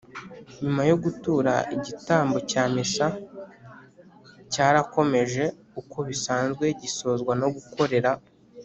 [0.61, 3.07] nyuma yo gutura, igitambo cya missa
[4.51, 5.45] cyarakomeje
[5.81, 8.11] uko bisanzwe gisozwa no gukorera